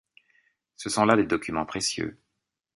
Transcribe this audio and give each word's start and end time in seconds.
Ce 0.77 0.89
sont 0.89 1.05
là 1.05 1.15
des 1.15 1.27
documents 1.27 1.67
précieux. 1.67 2.17